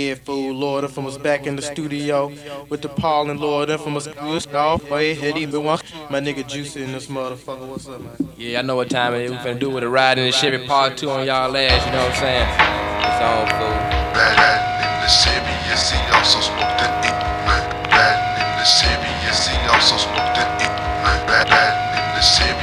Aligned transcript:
Yeah, 0.00 0.14
fool, 0.14 0.54
Lord 0.54 0.84
Infamous 0.84 1.18
back 1.18 1.46
in 1.46 1.56
the 1.56 1.62
studio 1.62 2.32
with 2.70 2.80
the 2.80 2.88
Paul 2.88 3.28
and 3.28 3.38
Lord 3.38 3.68
Infamous 3.68 4.06
good 4.06 4.54
off. 4.54 4.82
Hey, 4.84 5.12
hit 5.12 5.36
even 5.36 5.62
one. 5.62 5.78
My 6.08 6.20
nigga 6.20 6.48
Juicy 6.48 6.82
in 6.82 6.92
this 6.92 7.08
motherfucker. 7.08 7.68
What's 7.68 7.86
up, 7.86 8.00
man? 8.00 8.16
Yeah, 8.38 8.60
I 8.60 8.62
know 8.62 8.76
what 8.76 8.88
time 8.88 9.12
it 9.12 9.24
is. 9.24 9.30
We 9.30 9.36
finna 9.36 9.58
do 9.58 9.68
with 9.68 9.84
a 9.84 9.88
ride 9.90 10.18
in 10.18 10.24
the 10.24 10.32
Chevy 10.32 10.66
Part 10.66 10.96
2 10.96 11.10
on 11.10 11.26
y'all 11.26 11.54
ass, 11.54 11.84
you 11.84 11.92
know 11.92 12.00
what 12.00 12.14
I'm 12.14 12.18
saying? 12.18 12.48
It's 13.04 13.20
on, 13.20 13.44
fool. 13.60 13.76
Bad 14.16 14.40
in 14.80 15.04
the 15.04 15.10
Chevy, 15.12 15.54
yes, 15.68 15.92
he 15.92 16.00
also 16.16 16.40
smoked 16.40 16.80
the 16.80 16.88
E. 17.04 17.12
Bad 17.92 18.40
in 18.40 18.48
the 18.56 18.64
Chevy, 18.64 19.12
yes, 19.20 19.52
he 19.52 19.56
also 19.68 20.00
smoked 20.00 20.32
the 20.32 20.48
E. 20.64 20.68
Bad 21.28 21.44
in 21.92 22.08
the 22.16 22.24
Chevy, 22.24 22.59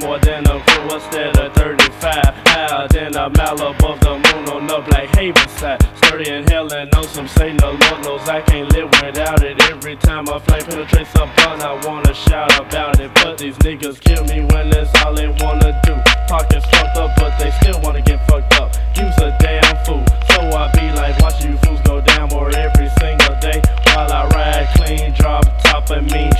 more 0.00 0.18
than 0.18 0.46
a 0.46 0.60
crew 0.64 0.94
instead 0.94 1.36
of 1.38 1.52
35. 1.54 2.34
Higher 2.46 2.88
than 2.88 3.14
a 3.16 3.28
mile 3.30 3.60
above 3.70 4.00
the 4.00 4.14
moon 4.14 4.48
on 4.48 4.66
the 4.66 4.80
Black 4.88 5.14
Haven 5.16 5.48
side. 5.48 5.80
Sturdy 5.96 6.30
and 6.30 6.48
helen 6.48 6.88
on 6.94 7.04
some 7.04 7.28
say 7.28 7.52
no 7.52 7.70
Lord 7.70 8.02
knows 8.02 8.28
I 8.28 8.40
can't 8.42 8.70
live 8.72 8.90
without 9.02 9.42
it. 9.42 9.60
Every 9.70 9.96
time 9.96 10.26
a 10.28 10.40
flame 10.40 10.64
penetrates 10.64 11.14
a 11.14 11.26
blunt, 11.36 11.62
I 11.62 11.74
wanna 11.86 12.14
shout 12.14 12.58
about 12.58 13.00
it. 13.00 13.10
But 13.14 13.38
these 13.38 13.56
niggas 13.58 14.00
kill 14.00 14.24
me 14.24 14.44
when 14.52 14.70
that's 14.70 14.90
all 15.04 15.14
they 15.14 15.28
wanna 15.28 15.78
do. 15.84 15.94
Pockets 16.28 16.66
fucked 16.66 16.96
up, 16.96 17.10
but 17.16 17.38
they 17.38 17.50
still 17.62 17.80
wanna 17.82 18.02
get 18.02 18.26
fucked 18.26 18.54
up. 18.60 18.72
Use 18.96 19.16
a 19.18 19.36
damn 19.40 19.84
fool. 19.84 20.04
So 20.30 20.40
I 20.40 20.70
be 20.72 20.90
like, 20.96 21.18
watch 21.20 21.44
you 21.44 21.56
fools 21.58 21.80
go 21.82 22.00
down 22.00 22.28
more 22.30 22.50
every 22.50 22.88
single 23.00 23.36
day. 23.40 23.60
While 23.94 24.10
I 24.12 24.26
ride 24.28 24.68
clean, 24.76 25.12
drop 25.14 25.44
top 25.62 25.90
of 25.90 26.02
me, 26.10 26.30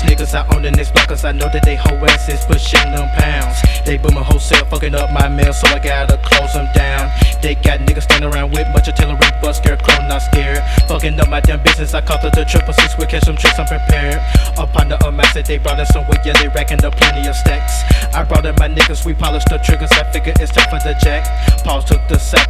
these 0.00 0.10
niggas 0.10 0.34
out 0.34 0.54
on 0.54 0.62
the 0.62 0.70
next 0.70 0.92
block, 0.92 1.08
cause 1.08 1.24
I 1.24 1.32
know 1.32 1.48
that 1.52 1.64
they 1.64 1.76
hoe 1.76 1.96
asses 2.06 2.44
pushing 2.44 2.90
them 2.92 3.08
pounds. 3.16 3.60
They 3.84 3.98
booming 3.98 4.24
wholesale, 4.24 4.64
fucking 4.66 4.94
up 4.94 5.12
my 5.12 5.28
mail, 5.28 5.52
so 5.52 5.66
I 5.68 5.78
gotta 5.78 6.18
close 6.18 6.52
them 6.52 6.68
down. 6.74 7.10
They 7.42 7.54
got 7.54 7.80
niggas 7.80 8.04
standing 8.04 8.32
around 8.32 8.52
with 8.52 8.68
much 8.72 8.88
artillery, 8.88 9.18
but 9.40 9.52
scarecrow 9.52 10.06
not 10.08 10.22
scared. 10.22 10.62
Fucking 10.88 11.18
up 11.20 11.28
my 11.28 11.40
damn 11.40 11.62
business, 11.62 11.94
I 11.94 12.00
it 12.00 12.32
the 12.34 12.44
triple 12.44 12.72
six, 12.74 12.96
we 12.98 13.06
catch 13.06 13.24
some 13.24 13.36
tricks, 13.36 13.58
I'm 13.58 13.66
prepared. 13.66 14.20
Upon 14.58 14.88
the 14.88 14.96
amass 15.06 15.34
that 15.34 15.46
they 15.46 15.58
brought 15.58 15.78
in 15.80 15.86
some 15.86 16.06
weight, 16.08 16.20
yeah, 16.24 16.34
they 16.38 16.48
racking 16.48 16.84
up 16.84 16.96
plenty 16.96 17.28
of 17.28 17.34
stacks. 17.34 17.82
I 18.14 18.24
brought 18.24 18.46
in 18.46 18.54
my 18.56 18.68
niggas, 18.68 19.04
we 19.04 19.14
polished 19.14 19.48
the 19.48 19.58
triggers, 19.58 19.90
I 19.92 20.04
figure 20.12 20.34
it's 20.38 20.52
time 20.52 20.68
for 20.70 20.80
the 20.86 20.94
jack. 21.00 21.26
Paul 21.64 21.82
took 21.82 22.00
the 22.08 22.18
sack. 22.18 22.48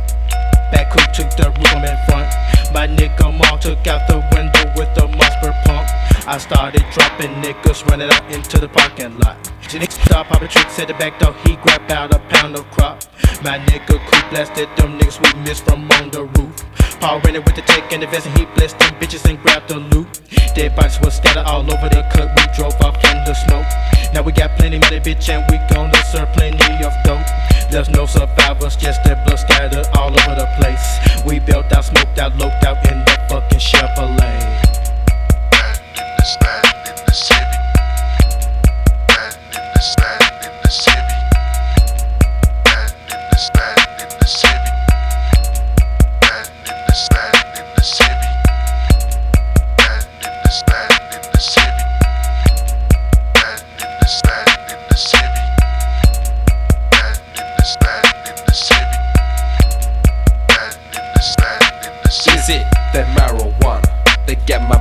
Back 0.70 0.92
who 0.92 1.02
took 1.12 1.30
the 1.34 1.50
roof, 1.50 1.74
I'm 1.74 1.82
in 1.82 1.98
front. 2.06 2.30
My 2.72 2.86
nigga 2.86 3.36
Maul 3.36 3.58
took 3.58 3.84
out 3.88 4.06
the 4.06 4.22
window 4.30 4.70
with 4.78 4.94
the 4.94 5.08
monster 5.08 5.52
pump. 5.66 5.88
I 6.26 6.38
started 6.38 6.84
dropping 6.92 7.30
niggas 7.42 7.86
running 7.86 8.10
out 8.10 8.30
into 8.32 8.58
the 8.58 8.68
parking 8.68 9.18
lot. 9.18 9.36
Niggas 9.62 10.04
stop 10.04 10.26
popping 10.26 10.48
tricks 10.48 10.78
at 10.78 10.88
the 10.88 10.94
back 10.94 11.18
door. 11.18 11.34
He 11.44 11.56
grabbed 11.56 11.90
out 11.90 12.14
a 12.14 12.18
pound 12.28 12.56
of 12.56 12.70
crop. 12.70 13.02
My 13.42 13.58
nigga 13.58 13.98
cool 13.98 14.30
blasted 14.30 14.68
them 14.76 14.98
niggas 14.98 15.18
we 15.22 15.40
missed 15.40 15.64
from 15.64 15.90
on 15.92 16.10
the 16.10 16.24
roof. 16.24 16.64
Paul 17.00 17.20
ran 17.20 17.36
it 17.36 17.44
with 17.44 17.56
the 17.56 17.62
tech 17.62 17.90
and 17.92 18.02
the 18.02 18.06
vest 18.06 18.26
and 18.26 18.38
he 18.38 18.44
blessed 18.54 18.78
them 18.78 18.94
bitches 19.00 19.28
and 19.28 19.40
grabbed 19.42 19.68
the 19.68 19.78
loot. 19.78 20.20
Dead 20.54 20.76
bodies 20.76 21.00
was 21.00 21.16
scattered 21.16 21.46
all 21.46 21.62
over 21.62 21.88
the 21.88 22.02
cut. 22.12 22.28
We 22.36 22.44
drove 22.54 22.74
off 22.82 22.96
in 23.04 23.16
the 23.24 23.34
smoke. 23.34 23.66
Now 24.12 24.22
we 24.22 24.32
got 24.32 24.58
plenty 24.58 24.78
money, 24.78 25.00
bitch, 25.00 25.28
and 25.30 25.42
we 25.50 25.56
gonna 25.72 25.96
serve 26.12 26.28
plenty 26.34 26.84
of 26.84 26.92
dope. 27.04 27.24
There's 27.70 27.88
no 27.88 28.04
survivors, 28.04 28.76
just 28.76 29.02
that 29.04 29.24
blood 29.24 29.38
scattered 29.38 29.86
all 29.96 30.10
over 30.10 30.34
the 30.34 30.48
place. 30.58 31.24
We 31.24 31.38
built 31.38 31.72
out, 31.72 31.84
smoked 31.84 32.18
out, 32.18 32.36
loped 32.36 32.64
out 32.64 32.84
in 32.90 32.98
the 32.98 33.16
fucking 33.30 33.60
Chevrolet. 33.60 33.99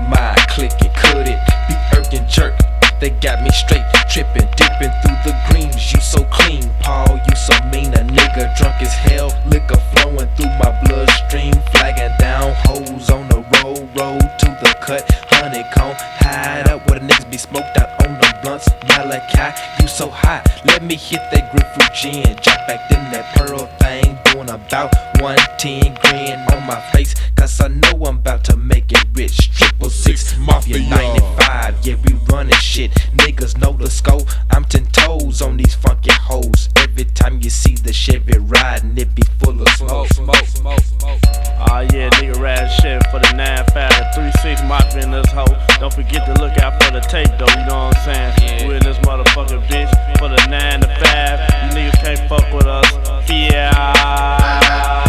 Mind 0.09 0.39
clicking. 0.49 0.91
Could 0.95 1.27
it 1.27 1.39
be 1.67 1.75
irk 1.95 2.13
and 2.13 2.27
jerk? 2.27 2.55
They 2.99 3.11
got 3.11 3.41
me 3.41 3.49
straight 3.51 3.85
tripping, 4.09 4.49
dipping 4.57 4.91
through 5.01 5.19
the 5.23 5.35
greens. 5.47 5.93
You 5.93 6.01
so 6.01 6.23
clean, 6.25 6.69
Paul. 6.81 7.19
You 7.29 7.35
so 7.35 7.53
mean. 7.71 7.93
A 7.93 8.03
nigga 8.03 8.55
drunk 8.57 8.81
as 8.81 8.93
hell. 8.93 9.31
Liquor 9.45 9.79
flowing 9.93 10.27
through 10.35 10.51
my 10.59 10.71
bloodstream. 10.83 11.48
In 22.69 23.11
that 23.11 23.35
pearl 23.35 23.65
thing. 23.79 24.17
Doing 24.25 24.49
about 24.49 24.93
110 25.19 25.97
grin 26.01 26.39
on 26.53 26.67
my 26.67 26.79
face. 26.91 27.15
Cause 27.35 27.59
I 27.61 27.67
know 27.69 28.05
I'm 28.05 28.17
about 28.17 28.43
to 28.45 28.57
make 28.57 28.91
it 28.91 29.05
rich. 29.13 29.51
Triple 29.57 29.89
six, 29.89 30.37
Mafia 30.37 30.79
95. 30.79 31.85
Yeah, 31.85 31.95
we 32.05 32.13
running 32.29 32.53
shit. 32.55 32.91
Niggas 33.15 33.57
know 33.57 33.73
the 33.73 33.89
scope. 33.89 34.08
ho. 45.39 45.77
Don't 45.79 45.93
forget 45.93 46.25
to 46.25 46.33
look 46.41 46.57
out 46.57 46.81
for 46.83 46.91
the 46.91 47.01
tape, 47.01 47.29
though, 47.37 47.47
you 47.47 47.65
know 47.67 47.87
what 47.87 47.97
I'm 47.97 48.03
saying? 48.03 48.33
Yeah. 48.41 48.67
We 48.67 48.75
in 48.75 48.83
this 48.83 48.97
motherfucking 48.99 49.63
bitch 49.67 50.17
for 50.17 50.29
the 50.29 50.47
9 50.47 50.81
to 50.81 50.87
5. 50.87 50.95
You 51.63 51.79
niggas 51.79 52.03
can't 52.03 52.29
fuck 52.29 52.51
with 52.53 52.65
us. 52.65 53.29
Yeah. 53.29 55.08